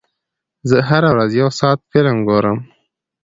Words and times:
زه 0.69 0.77
هره 0.89 1.09
ورځ 1.13 1.31
یو 1.41 1.49
ساعت 1.59 1.79
فلم 1.91 2.17
ګورم. 2.27 2.57